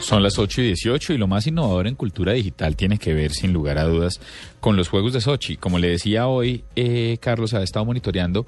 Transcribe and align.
Son 0.00 0.22
las 0.22 0.38
8 0.38 0.62
y 0.62 0.66
18 0.66 1.12
y 1.12 1.18
lo 1.18 1.26
más 1.26 1.46
innovador 1.46 1.86
en 1.86 1.94
cultura 1.94 2.32
digital 2.32 2.76
tiene 2.76 2.98
que 2.98 3.14
ver, 3.14 3.32
sin 3.32 3.52
lugar 3.52 3.78
a 3.78 3.84
dudas, 3.84 4.20
con 4.60 4.76
los 4.76 4.88
Juegos 4.88 5.12
de 5.12 5.20
Sochi. 5.20 5.56
Como 5.56 5.78
le 5.78 5.88
decía 5.88 6.28
hoy, 6.28 6.64
eh, 6.76 7.18
Carlos 7.20 7.52
ha 7.52 7.62
estado 7.62 7.84
monitoreando 7.84 8.46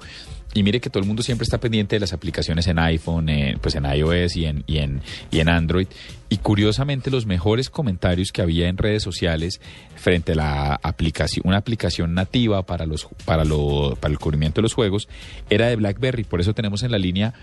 y 0.53 0.63
mire 0.63 0.81
que 0.81 0.89
todo 0.89 1.01
el 1.01 1.07
mundo 1.07 1.23
siempre 1.23 1.43
está 1.43 1.59
pendiente 1.59 1.95
de 1.95 2.01
las 2.01 2.11
aplicaciones 2.13 2.67
en 2.67 2.77
iPhone, 2.79 3.29
pues 3.61 3.75
en 3.75 3.85
iOS 3.85 4.35
y 4.35 4.45
en, 4.45 4.63
y, 4.67 4.77
en, 4.79 5.01
y 5.31 5.39
en 5.39 5.49
Android. 5.49 5.87
Y 6.29 6.37
curiosamente 6.37 7.11
los 7.11 7.25
mejores 7.25 7.69
comentarios 7.69 8.31
que 8.31 8.41
había 8.41 8.67
en 8.67 8.77
redes 8.77 9.03
sociales 9.03 9.61
frente 9.95 10.33
a 10.33 10.35
la 10.35 10.79
aplicación, 10.81 11.43
una 11.45 11.57
aplicación 11.57 12.13
nativa 12.13 12.65
para 12.65 12.85
los 12.85 13.07
para 13.25 13.43
lo, 13.45 13.97
para 13.99 14.11
el 14.13 14.19
cubrimiento 14.19 14.59
de 14.59 14.63
los 14.63 14.73
juegos 14.73 15.07
era 15.49 15.67
de 15.67 15.75
BlackBerry. 15.75 16.23
Por 16.23 16.41
eso 16.41 16.53
tenemos 16.53 16.83
en 16.83 16.91
la 16.91 16.97
línea 16.97 17.33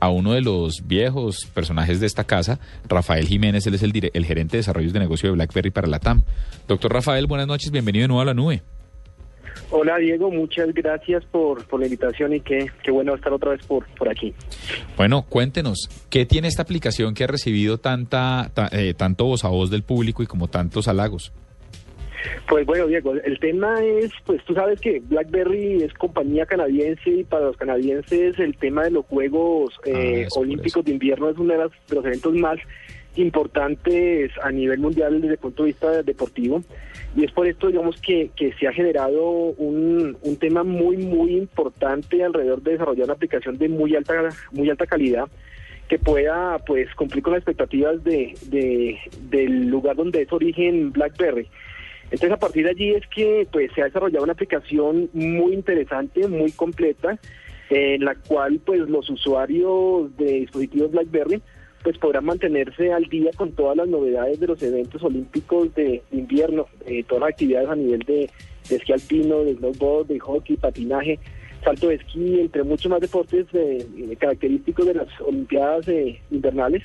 a 0.00 0.08
uno 0.08 0.32
de 0.32 0.40
los 0.40 0.86
viejos 0.86 1.46
personajes 1.54 2.00
de 2.00 2.06
esta 2.06 2.24
casa, 2.24 2.58
Rafael 2.88 3.26
Jiménez, 3.26 3.57
él 3.66 3.74
es 3.74 3.82
el, 3.82 3.92
el 4.12 4.24
gerente 4.24 4.52
de 4.52 4.58
desarrollos 4.58 4.92
de 4.92 4.98
negocio 5.00 5.28
de 5.28 5.34
BlackBerry 5.34 5.70
para 5.70 5.86
la 5.88 5.98
TAM. 5.98 6.22
Doctor 6.66 6.92
Rafael, 6.92 7.26
buenas 7.26 7.46
noches, 7.46 7.70
bienvenido 7.70 8.02
de 8.04 8.08
nuevo 8.08 8.20
a 8.22 8.24
la 8.24 8.34
nube. 8.34 8.62
Hola 9.70 9.98
Diego, 9.98 10.30
muchas 10.30 10.72
gracias 10.72 11.24
por, 11.26 11.66
por 11.66 11.80
la 11.80 11.86
invitación 11.86 12.32
y 12.32 12.40
qué, 12.40 12.70
qué 12.82 12.90
bueno 12.90 13.14
estar 13.14 13.32
otra 13.32 13.50
vez 13.50 13.66
por, 13.66 13.86
por 13.96 14.08
aquí. 14.08 14.32
Bueno, 14.96 15.26
cuéntenos, 15.28 15.88
¿qué 16.08 16.24
tiene 16.24 16.48
esta 16.48 16.62
aplicación 16.62 17.12
que 17.12 17.24
ha 17.24 17.26
recibido 17.26 17.76
tanta, 17.78 18.50
ta- 18.54 18.70
eh, 18.72 18.94
tanto 18.94 19.24
voz 19.26 19.44
a 19.44 19.48
voz 19.48 19.70
del 19.70 19.82
público 19.82 20.22
y 20.22 20.26
como 20.26 20.48
tantos 20.48 20.88
halagos? 20.88 21.32
Pues 22.48 22.66
bueno 22.66 22.86
Diego, 22.86 23.12
el 23.14 23.38
tema 23.38 23.82
es, 23.84 24.10
pues 24.24 24.42
tú 24.44 24.54
sabes 24.54 24.80
que 24.80 25.00
BlackBerry 25.00 25.82
es 25.82 25.92
compañía 25.94 26.46
canadiense 26.46 27.10
y 27.10 27.24
para 27.24 27.46
los 27.46 27.56
canadienses 27.56 28.38
el 28.38 28.56
tema 28.56 28.84
de 28.84 28.90
los 28.90 29.04
Juegos 29.06 29.74
eh, 29.84 30.24
Ah, 30.24 30.28
por 30.34 30.42
Olímpicos 30.44 30.84
de 30.84 30.92
Invierno 30.92 31.30
es 31.30 31.36
uno 31.38 31.52
de 31.52 31.60
los, 31.60 31.72
de 31.88 31.94
los 31.96 32.04
eventos 32.06 32.34
más 32.34 32.56
importantes 33.18 34.30
a 34.42 34.50
nivel 34.50 34.78
mundial 34.78 35.20
desde 35.20 35.34
el 35.34 35.38
punto 35.38 35.62
de 35.62 35.68
vista 35.68 36.02
deportivo 36.02 36.62
y 37.16 37.24
es 37.24 37.32
por 37.32 37.46
esto 37.46 37.68
digamos 37.68 38.00
que, 38.00 38.30
que 38.36 38.52
se 38.54 38.68
ha 38.68 38.72
generado 38.72 39.22
un, 39.30 40.16
un 40.22 40.36
tema 40.36 40.62
muy 40.62 40.96
muy 40.98 41.36
importante 41.36 42.22
alrededor 42.22 42.62
de 42.62 42.72
desarrollar 42.72 43.04
una 43.04 43.14
aplicación 43.14 43.58
de 43.58 43.68
muy 43.68 43.94
alta 43.96 44.28
muy 44.52 44.68
alta 44.70 44.86
calidad 44.86 45.26
que 45.88 45.98
pueda 45.98 46.58
pues 46.66 46.94
cumplir 46.94 47.22
con 47.22 47.32
las 47.32 47.40
expectativas 47.40 48.04
de, 48.04 48.34
de- 48.46 48.98
del 49.30 49.68
lugar 49.68 49.96
donde 49.96 50.20
es 50.20 50.30
origen 50.32 50.92
BlackBerry. 50.92 51.48
Entonces 52.04 52.30
a 52.32 52.36
partir 52.38 52.64
de 52.64 52.70
allí 52.70 52.90
es 52.90 53.06
que 53.06 53.46
pues 53.50 53.70
se 53.74 53.80
ha 53.80 53.86
desarrollado 53.86 54.24
una 54.24 54.34
aplicación 54.34 55.08
muy 55.14 55.54
interesante, 55.54 56.28
muy 56.28 56.52
completa, 56.52 57.18
en 57.70 58.04
la 58.04 58.14
cual 58.16 58.60
pues 58.66 58.80
los 58.80 59.08
usuarios 59.08 60.14
de 60.18 60.40
dispositivos 60.40 60.90
BlackBerry 60.90 61.40
pues 61.82 61.96
podrán 61.98 62.24
mantenerse 62.24 62.92
al 62.92 63.04
día 63.04 63.30
con 63.36 63.52
todas 63.52 63.76
las 63.76 63.88
novedades 63.88 64.40
de 64.40 64.46
los 64.48 64.62
eventos 64.62 65.02
olímpicos 65.02 65.74
de 65.74 66.02
invierno, 66.12 66.66
eh, 66.86 67.04
todas 67.04 67.20
las 67.22 67.30
actividades 67.30 67.68
a 67.68 67.76
nivel 67.76 68.00
de, 68.00 68.28
esquí 68.68 68.92
alpino, 68.92 69.44
de 69.44 69.54
snowboard, 69.54 70.08
de 70.08 70.18
hockey, 70.18 70.56
patinaje, 70.56 71.18
salto 71.64 71.88
de 71.88 71.94
esquí, 71.96 72.40
entre 72.40 72.62
muchos 72.64 72.90
más 72.90 73.00
deportes 73.00 73.46
eh, 73.52 73.86
eh, 73.96 74.16
característicos 74.16 74.86
de 74.86 74.94
las 74.94 75.08
Olimpiadas 75.20 75.88
eh, 75.88 76.20
invernales, 76.30 76.82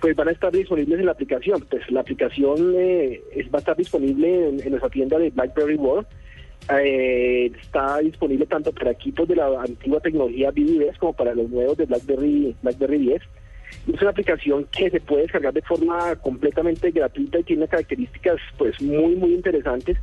pues 0.00 0.16
van 0.16 0.28
a 0.28 0.32
estar 0.32 0.52
disponibles 0.52 0.98
en 1.00 1.06
la 1.06 1.12
aplicación. 1.12 1.64
Pues 1.68 1.82
la 1.90 2.00
aplicación 2.00 2.74
eh, 2.76 3.20
es- 3.34 3.46
va 3.48 3.56
a 3.56 3.58
estar 3.58 3.76
disponible 3.76 4.48
en, 4.48 4.60
en 4.60 4.70
nuestra 4.70 4.90
tienda 4.90 5.18
de 5.18 5.30
BlackBerry 5.30 5.74
World. 5.76 6.06
Eh, 6.74 7.52
está 7.60 7.98
disponible 7.98 8.46
tanto 8.46 8.72
para 8.72 8.90
equipos 8.90 9.28
de 9.28 9.36
la 9.36 9.62
antigua 9.62 10.00
tecnología 10.00 10.50
BB10 10.50 10.96
como 10.98 11.12
para 11.12 11.34
los 11.34 11.48
nuevos 11.48 11.76
de 11.76 11.86
BlackBerry, 11.86 12.56
BlackBerry 12.62 12.98
10. 12.98 13.22
Es 13.92 14.00
una 14.00 14.10
aplicación 14.10 14.66
que 14.70 14.90
se 14.90 15.00
puede 15.00 15.22
descargar 15.22 15.54
de 15.54 15.62
forma 15.62 16.16
completamente 16.16 16.90
gratuita 16.90 17.38
y 17.38 17.44
tiene 17.44 17.68
características 17.68 18.36
pues 18.58 18.80
muy 18.82 19.14
muy 19.16 19.34
interesantes 19.34 19.96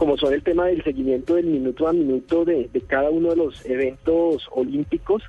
como 0.00 0.16
son 0.16 0.32
el 0.32 0.42
tema 0.42 0.64
del 0.64 0.82
seguimiento 0.82 1.34
del 1.34 1.44
minuto 1.44 1.86
a 1.86 1.92
minuto 1.92 2.46
de, 2.46 2.70
de 2.72 2.80
cada 2.80 3.10
uno 3.10 3.28
de 3.28 3.36
los 3.36 3.66
eventos 3.66 4.48
olímpicos, 4.50 5.22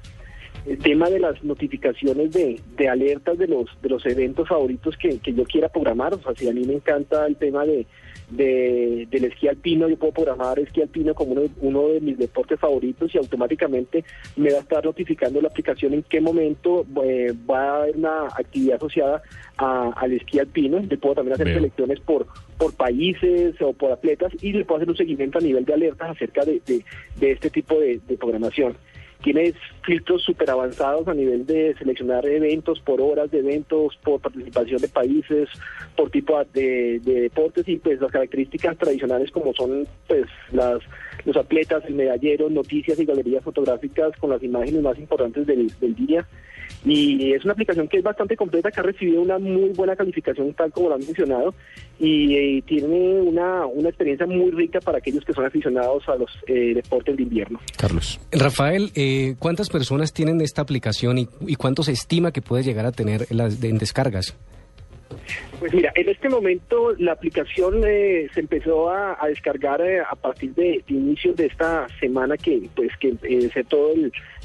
el 0.65 0.77
tema 0.77 1.09
de 1.09 1.19
las 1.19 1.43
notificaciones 1.43 2.31
de, 2.31 2.57
de 2.77 2.87
alertas 2.87 3.37
de 3.37 3.47
los 3.47 3.65
de 3.81 3.89
los 3.89 4.05
eventos 4.05 4.47
favoritos 4.47 4.95
que, 4.95 5.19
que 5.19 5.33
yo 5.33 5.43
quiera 5.43 5.67
programar, 5.67 6.13
o 6.13 6.21
sea, 6.21 6.33
si 6.37 6.47
a 6.47 6.53
mí 6.53 6.63
me 6.63 6.75
encanta 6.75 7.27
el 7.27 7.35
tema 7.35 7.65
de, 7.65 7.85
de- 8.31 9.07
del 9.11 9.25
esquí 9.25 9.47
alpino, 9.47 9.87
yo 9.89 9.97
puedo 9.97 10.13
programar 10.13 10.57
esquí 10.59 10.81
alpino 10.81 11.13
como 11.13 11.33
uno, 11.33 11.41
uno 11.61 11.87
de 11.89 11.99
mis 12.01 12.17
deportes 12.17 12.59
favoritos 12.59 13.13
y 13.13 13.17
automáticamente 13.17 14.03
me 14.35 14.51
va 14.51 14.57
a 14.59 14.61
estar 14.61 14.83
notificando 14.85 15.41
la 15.41 15.49
aplicación 15.49 15.93
en 15.93 16.03
qué 16.03 16.21
momento 16.21 16.85
eh, 17.03 17.33
va 17.49 17.59
a 17.63 17.77
haber 17.83 17.97
una 17.97 18.25
actividad 18.27 18.77
asociada 18.77 19.21
a- 19.57 19.91
al 19.95 20.13
esquí 20.13 20.39
alpino. 20.39 20.79
Le 20.79 20.97
puedo 20.97 21.15
también 21.15 21.33
hacer 21.35 21.47
selecciones 21.55 21.99
por, 21.99 22.27
por 22.57 22.73
países 22.75 23.55
o 23.61 23.73
por 23.73 23.91
atletas 23.91 24.31
y 24.41 24.53
le 24.53 24.65
puedo 24.65 24.77
hacer 24.77 24.89
un 24.89 24.97
seguimiento 24.97 25.37
a 25.37 25.41
nivel 25.41 25.65
de 25.65 25.73
alertas 25.73 26.09
acerca 26.11 26.45
de, 26.45 26.61
de- 26.65 26.83
de 27.19 27.31
este 27.31 27.49
tipo 27.49 27.79
de, 27.79 27.99
de 28.07 28.17
programación. 28.17 28.75
Tiene 29.23 29.53
filtros 29.83 30.23
súper 30.23 30.49
avanzados 30.49 31.07
a 31.07 31.13
nivel 31.13 31.45
de 31.45 31.75
seleccionar 31.77 32.25
eventos 32.25 32.79
por 32.79 33.01
horas 33.01 33.29
de 33.31 33.39
eventos, 33.39 33.97
por 34.03 34.19
participación 34.19 34.81
de 34.81 34.87
países, 34.87 35.49
por 35.95 36.09
tipo 36.09 36.43
de, 36.53 36.99
de 36.99 37.21
deportes 37.21 37.67
y 37.67 37.77
pues 37.77 38.01
las 38.01 38.11
características 38.11 38.77
tradicionales 38.77 39.31
como 39.31 39.53
son 39.53 39.87
pues 40.07 40.25
las 40.51 40.79
los 41.25 41.37
atletas, 41.37 41.83
el 41.85 41.95
medallero, 41.95 42.49
noticias 42.49 42.99
y 42.99 43.05
galerías 43.05 43.43
fotográficas 43.43 44.15
con 44.17 44.29
las 44.29 44.41
imágenes 44.41 44.81
más 44.81 44.97
importantes 44.97 45.45
del, 45.45 45.71
del 45.79 45.95
día. 45.95 46.27
Y 46.85 47.33
es 47.33 47.43
una 47.43 47.53
aplicación 47.53 47.87
que 47.87 47.97
es 47.97 48.03
bastante 48.03 48.35
completa, 48.35 48.71
que 48.71 48.79
ha 48.79 48.83
recibido 48.83 49.21
una 49.21 49.37
muy 49.37 49.69
buena 49.69 49.95
calificación, 49.95 50.53
tal 50.53 50.71
como 50.71 50.89
lo 50.89 50.95
han 50.95 51.01
mencionado, 51.01 51.53
y, 51.99 52.35
eh, 52.35 52.63
tiene 52.65 53.21
una, 53.21 53.65
una 53.65 53.89
experiencia 53.89 54.25
muy 54.25 54.51
rica 54.51 54.79
para 54.79 54.97
aquellos 54.97 55.23
que 55.23 55.33
son 55.33 55.45
aficionados 55.45 56.07
a 56.09 56.15
los 56.15 56.31
eh, 56.47 56.73
deportes 56.73 57.17
de 57.17 57.23
invierno. 57.23 57.59
Carlos. 57.77 58.19
Rafael, 58.31 58.91
eh, 58.95 59.35
¿cuántas 59.39 59.69
personas 59.69 60.13
tienen 60.13 60.41
esta 60.41 60.61
aplicación 60.61 61.17
y, 61.17 61.27
y 61.45 61.55
cuánto 61.55 61.83
se 61.83 61.91
estima 61.91 62.31
que 62.31 62.41
puede 62.41 62.63
llegar 62.63 62.85
a 62.85 62.91
tener 62.91 63.27
en, 63.29 63.37
las, 63.37 63.63
en 63.63 63.77
descargas? 63.77 64.35
Pues 65.61 65.75
mira, 65.75 65.91
en 65.93 66.09
este 66.09 66.27
momento 66.27 66.95
la 66.97 67.11
aplicación 67.11 67.83
eh, 67.85 68.27
se 68.33 68.39
empezó 68.39 68.89
a, 68.89 69.15
a 69.23 69.27
descargar 69.27 69.79
eh, 69.81 70.01
a 70.01 70.15
partir 70.15 70.55
de, 70.55 70.83
de 70.87 70.93
inicios 70.95 71.35
de 71.35 71.45
esta 71.45 71.85
semana 71.99 72.35
que 72.35 72.67
pues 72.75 72.89
que 72.97 73.09
empecé 73.09 73.63
toda 73.65 73.93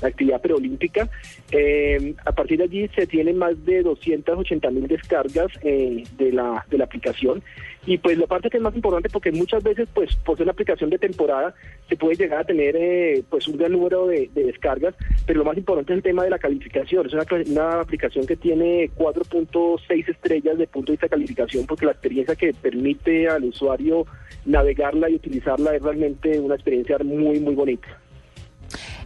la 0.03 0.09
actividad 0.09 0.43
preolímpica. 0.43 1.09
Eh, 1.51 2.15
a 2.23 2.33
partir 2.33 2.59
de 2.59 2.65
allí 2.65 2.89
se 2.95 3.07
tienen 3.07 3.39
más 3.39 3.65
de 3.65 3.83
280 3.83 4.71
mil 4.71 4.87
descargas 4.89 5.51
eh, 5.63 6.05
de 6.19 6.33
la 6.33 6.67
de 6.69 6.77
la 6.77 6.85
aplicación 6.85 7.43
y 7.87 7.99
pues 7.99 8.19
la 8.19 8.27
parte 8.27 8.51
que 8.51 8.57
es 8.57 8.63
más 8.63 8.75
importante 8.75 9.09
porque 9.09 9.31
muchas 9.33 9.63
veces 9.63 9.89
pues 9.95 10.15
por 10.17 10.37
ser 10.37 10.45
una 10.45 10.53
aplicación 10.53 10.91
de 10.91 10.99
temporada 10.99 11.55
se 11.89 11.97
puede 11.97 12.17
llegar 12.17 12.41
a 12.41 12.45
tener 12.45 12.77
eh, 12.77 13.23
pues 13.31 13.47
un 13.47 13.57
gran 13.57 13.73
número 13.73 14.09
de, 14.09 14.29
de 14.35 14.45
descargas, 14.45 14.95
pero 15.25 15.39
lo 15.39 15.45
más 15.45 15.57
importante 15.57 15.93
es 15.93 15.99
el 15.99 16.03
tema 16.03 16.25
de 16.25 16.31
la 16.31 16.39
calificación. 16.39 17.07
Es 17.07 17.13
una, 17.13 17.25
una 17.47 17.81
aplicación 17.81 18.27
que 18.27 18.37
tiene 18.37 18.91
4.6 18.97 20.09
estrellas 20.09 20.59
de 20.59 20.67
punto 20.67 20.91
de 20.91 20.95
vista 20.95 21.06
de 21.07 21.11
calificación 21.11 21.67
porque 21.67 21.87
la 21.87 21.93
experiencia 21.93 22.35
que 22.37 22.53
permite 22.53 23.29
al 23.29 23.45
usuario 23.45 24.05
navegarla 24.45 25.09
y 25.11 25.15
utilizarla 25.15 25.75
es 25.75 25.83
realmente 25.83 26.39
una 26.39 26.55
experiencia 26.55 26.99
muy 27.05 27.41
muy 27.41 27.55
bonita. 27.55 27.87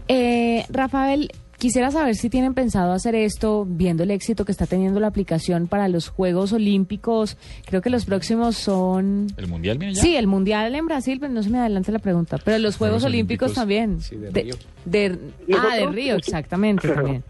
Eh, 0.09 0.65
Rafael, 0.71 1.31
quisiera 1.59 1.91
saber 1.91 2.17
si 2.17 2.29
tienen 2.31 2.55
pensado 2.55 2.93
hacer 2.93 3.15
esto, 3.15 3.65
viendo 3.69 4.03
el 4.03 4.11
éxito 4.11 4.45
que 4.45 4.51
está 4.53 4.67
teniendo 4.67 4.99
la 4.99 5.07
aplicación 5.07 5.69
para 5.69 5.89
los 5.89 6.09
Juegos 6.09 6.53
Olímpicos. 6.53 7.37
Creo 7.67 7.81
que 7.81 7.91
los 7.91 8.07
próximos 8.07 8.57
son... 8.57 9.29
¿El 9.37 9.47
Mundial 9.47 9.79
viene 9.79 9.95
ya? 9.95 10.03
Sí, 10.03 10.17
el 10.17 10.27
Mundial 10.27 10.75
en 10.75 10.87
Brasil, 10.87 11.19
pero 11.21 11.33
no 11.33 11.43
se 11.43 11.51
me 11.51 11.59
adelante 11.59 11.93
la 11.93 11.99
pregunta. 12.01 12.39
Pero 12.45 12.59
los 12.59 12.77
Juegos, 12.77 13.03
Juegos 13.03 13.05
Olímpicos, 13.05 13.51
Olímpicos, 13.51 13.55
también. 13.55 14.01
sí, 14.01 14.17
de 14.17 14.31
Río. 14.31 14.55
de- 14.85 15.19
ah, 15.57 15.77
de 15.77 15.87
Río, 15.87 16.15
exactamente, 16.17 16.89
también. 16.89 17.23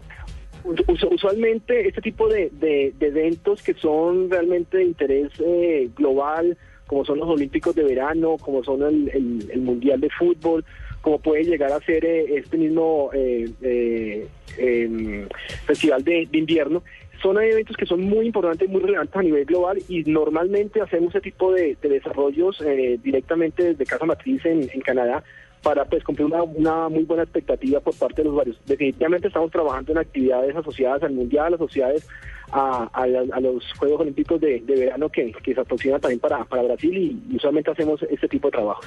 Us- 0.63 1.03
Usualmente 1.11 1.87
este 1.87 2.01
tipo 2.01 2.27
de, 2.27 2.51
eventos 2.99 3.61
que 3.63 3.73
son 3.73 4.29
realmente 4.29 4.77
de 4.77 4.83
interés 4.85 5.31
eh, 5.45 5.89
global, 5.95 6.57
como 6.87 7.05
son 7.05 7.19
los 7.19 7.29
Olímpicos 7.29 7.73
de 7.75 7.83
verano, 7.83 8.37
como 8.37 8.63
son 8.63 8.83
el, 8.83 9.09
el- 9.51 9.61
Mundial 9.61 9.99
de 10.01 10.09
Fútbol, 10.09 10.63
como 11.01 11.19
puede 11.19 11.43
llegar 11.43 11.71
a 11.71 11.79
ser 11.79 12.03
eh, 12.05 12.35
este 12.37 12.57
mismo 12.57 13.09
eh, 13.13 13.49
eh, 13.61 14.27
em, 14.57 15.27
Festival 15.65 16.03
de, 16.03 16.27
Invierno, 16.33 16.83
son 17.21 17.41
eventos 17.41 17.77
que 17.77 17.85
son 17.85 18.01
muy 18.01 18.25
importantes, 18.27 18.67
muy 18.67 18.81
relevantes 18.81 19.15
a 19.15 19.21
nivel 19.21 19.45
global 19.45 19.77
y 19.87 20.03
normalmente 20.03 20.81
hacemos 20.81 21.13
ese 21.13 21.21
tipo 21.21 21.53
de, 21.53 21.77
de 21.81 21.89
desarrollos 21.89 22.59
eh, 22.61 22.99
directamente 23.03 23.63
desde 23.63 23.85
Casa 23.85 24.05
Matriz 24.05 24.43
en 24.45 24.67
Canadá 24.81 25.23
para 25.61 25.85
pues 25.85 26.03
cumplir 26.03 26.25
una, 26.25 26.43
una, 26.43 26.89
muy 26.89 27.03
buena 27.03 27.23
expectativa 27.23 27.79
por 27.79 27.95
parte 27.95 28.21
de 28.21 28.27
los 28.27 28.35
varios. 28.35 28.57
Definitivamente 28.65 29.27
estamos 29.27 29.51
trabajando 29.51 29.91
en 29.91 29.99
actividades 29.99 30.55
asociadas 30.55 31.03
al 31.03 31.13
Mundial, 31.13 31.53
asociadas 31.53 32.07
a, 32.51 32.89
a, 32.93 33.03
a 33.03 33.39
los 33.39 33.63
Juegos 33.77 34.01
Olímpicos 34.01 34.41
de, 34.41 34.59
de 34.61 34.75
verano 34.75 35.09
que, 35.09 35.31
que, 35.43 35.53
se 35.53 35.61
aproximan 35.61 36.01
también 36.01 36.19
para, 36.19 36.43
para 36.45 36.63
Brasil 36.63 36.97
y, 36.97 37.33
y, 37.33 37.37
usualmente 37.37 37.71
hacemos 37.71 38.01
este 38.03 38.27
tipo 38.27 38.47
de 38.47 38.51
trabajos. 38.51 38.85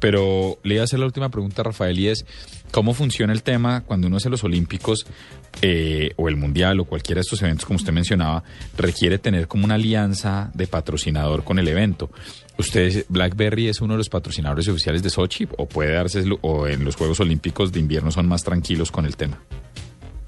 Pero 0.00 0.58
le 0.64 0.74
iba 0.74 0.82
a 0.82 0.84
hacer 0.84 0.98
la 0.98 1.06
última 1.06 1.30
pregunta, 1.30 1.62
Rafael, 1.62 1.98
y 1.98 2.08
es, 2.08 2.26
¿cómo 2.72 2.92
funciona 2.92 3.32
el 3.32 3.42
tema 3.42 3.84
cuando 3.84 4.08
uno 4.08 4.16
hace 4.16 4.28
los 4.28 4.44
Olímpicos 4.44 5.06
eh, 5.62 6.12
o 6.16 6.28
el 6.28 6.36
Mundial 6.36 6.80
o 6.80 6.84
cualquiera 6.84 7.18
de 7.18 7.22
estos 7.22 7.42
eventos, 7.42 7.64
como 7.64 7.76
usted 7.76 7.92
mencionaba, 7.92 8.42
requiere 8.76 9.18
tener 9.18 9.46
como 9.48 9.64
una 9.64 9.74
alianza 9.74 10.50
de 10.54 10.66
patrocinador 10.66 11.44
con 11.44 11.58
el 11.58 11.68
evento? 11.68 12.10
¿Usted, 12.58 13.04
BlackBerry, 13.08 13.68
es 13.68 13.80
uno 13.80 13.94
de 13.94 13.98
los 13.98 14.08
patrocinadores 14.08 14.68
oficiales 14.68 15.02
de 15.02 15.10
Sochi 15.10 15.48
o 15.56 15.66
puede 15.66 15.92
darse, 15.92 16.24
o 16.40 16.66
en 16.68 16.84
los 16.84 16.96
Juegos 16.96 17.20
Olímpicos 17.20 17.72
de 17.72 17.80
invierno 17.80 18.10
son 18.10 18.28
más 18.28 18.44
tranquilos 18.44 18.90
con 18.90 19.06
el 19.06 19.16
tema? 19.16 19.40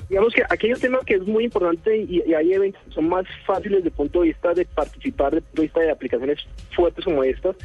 Digamos 0.09 0.33
que 0.35 0.43
aquí 0.49 0.67
hay 0.67 0.73
un 0.73 0.81
tema 0.81 0.99
que 1.05 1.15
es 1.15 1.23
muy 1.23 1.45
importante 1.45 1.97
y, 1.97 2.23
y 2.25 2.35
hay 2.35 2.53
eventos 2.53 2.81
que 2.85 2.93
son 2.93 3.09
más 3.09 3.25
fáciles 3.45 3.79
desde 3.79 3.89
el 3.89 3.95
punto 3.95 4.21
de 4.21 4.29
vista 4.29 4.55
de 4.55 4.65
participar, 4.65 5.33
desde 5.33 5.39
el 5.39 5.45
punto 5.45 5.63
de 5.63 5.67
vista 5.67 5.81
de 5.81 5.91
aplicaciones 5.91 6.47
fuertes 6.75 7.05
como 7.05 7.25
estas. 7.25 7.57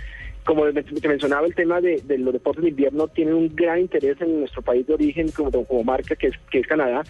Como 0.43 0.65
te 0.71 1.07
mencionaba, 1.07 1.45
el 1.45 1.53
tema 1.53 1.79
de, 1.81 2.01
de, 2.03 2.17
los 2.17 2.33
deportes 2.33 2.63
de 2.63 2.69
invierno 2.69 3.07
tiene 3.07 3.33
un 3.33 3.55
gran 3.55 3.79
interés 3.79 4.19
en 4.21 4.39
nuestro 4.39 4.63
país 4.63 4.87
de 4.87 4.95
origen 4.95 5.29
como, 5.29 5.51
como 5.51 5.83
marca, 5.83 6.15
que 6.15 6.27
es, 6.27 6.33
que 6.49 6.59
es 6.59 6.67
Canadá. 6.67 7.03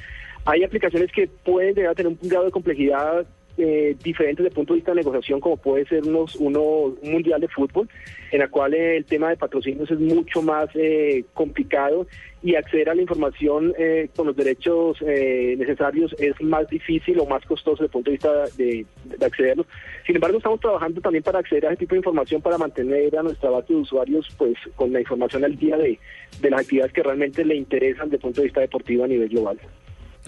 Hay 0.46 0.64
aplicaciones 0.64 1.12
que 1.12 1.28
pueden 1.28 1.76
llegar 1.76 1.92
a 1.92 1.96
tener 1.96 2.12
un 2.12 2.30
grado 2.30 2.46
de 2.46 2.52
complejidad 2.52 3.26
eh, 3.58 3.96
diferentes 4.04 4.38
desde 4.38 4.50
el 4.50 4.56
punto 4.56 4.74
de 4.74 4.78
vista 4.78 4.92
de 4.92 4.98
negociación, 4.98 5.40
como 5.40 5.58
puede 5.58 5.86
ser 5.86 6.04
unos, 6.04 6.36
uno, 6.38 6.62
un 6.62 7.12
mundial 7.12 7.42
de 7.42 7.48
fútbol, 7.48 7.88
en 8.32 8.40
la 8.40 8.48
cual 8.48 8.74
eh, 8.74 8.98
el 8.98 9.06
tema 9.06 9.30
de 9.30 9.38
patrocinios 9.38 9.92
es 9.92 10.00
mucho 10.00 10.42
más 10.42 10.70
eh, 10.74 11.26
complicado 11.34 12.08
y 12.44 12.56
acceder 12.56 12.90
a 12.90 12.96
la 12.96 13.02
información 13.02 13.74
eh, 13.78 14.10
con 14.16 14.28
los 14.28 14.36
derechos 14.36 14.98
eh, 15.02 15.56
necesarios 15.58 16.16
es 16.18 16.42
más 16.42 16.68
difícil 16.70 17.20
o 17.20 17.26
más 17.26 17.46
costoso 17.46 17.84
desde 17.84 17.86
el 17.86 17.92
punto 17.92 18.10
de 18.10 18.14
vista 18.14 18.48
de, 18.58 18.86
de, 19.06 19.26
accederlos. 19.26 19.68
Sin 20.06 20.16
embargo, 20.16 20.38
estamos 20.38 20.60
trabajando 20.60 21.02
también 21.02 21.24
para 21.24 21.40
acceder 21.40 21.68
a 21.68 21.70
ese 21.70 21.78
tipo 21.78 21.94
de 21.94 22.00
información 22.00 22.42
para 22.42 22.58
mantener 22.58 23.16
a 23.16 23.24
nuestra 23.24 23.52
base 23.52 23.74
de 23.74 23.80
usuarios 23.80 24.28
pues 24.38 24.56
con 24.76 24.92
la 24.92 25.02
información 25.02 25.44
al 25.44 25.56
día 25.56 25.78
de, 25.78 26.00
de 26.40 26.50
las 26.50 26.62
actividades 26.62 26.94
que 26.94 27.04
realmente 27.04 27.46
le 27.46 27.56
interesan 27.56 28.06
desde 28.06 28.16
el 28.16 28.22
punto 28.22 28.42
de 28.42 28.46
vista 28.46 28.62
deportivo 28.62 29.04
a 29.04 29.08
nivel 29.08 29.30
global. 29.30 29.60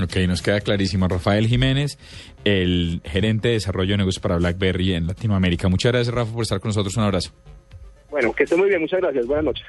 Ok, 0.01 0.15
nos 0.27 0.41
queda 0.41 0.59
clarísimo. 0.59 1.07
Rafael 1.07 1.47
Jiménez, 1.47 1.97
el 2.45 3.01
gerente 3.05 3.49
de 3.49 3.53
desarrollo 3.55 3.91
de 3.91 3.97
negocios 3.97 4.21
para 4.21 4.37
BlackBerry 4.37 4.93
en 4.93 5.07
Latinoamérica. 5.07 5.67
Muchas 5.69 5.91
gracias, 5.91 6.13
Rafa, 6.13 6.33
por 6.33 6.41
estar 6.41 6.59
con 6.59 6.69
nosotros. 6.69 6.95
Un 6.97 7.03
abrazo. 7.03 7.31
Bueno, 8.09 8.33
que 8.33 8.43
esté 8.43 8.55
muy 8.55 8.69
bien. 8.69 8.81
Muchas 8.81 9.01
gracias. 9.01 9.25
Buenas 9.25 9.45
noches. 9.45 9.65